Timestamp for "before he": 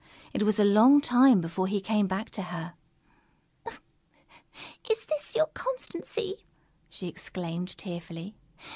1.41-1.79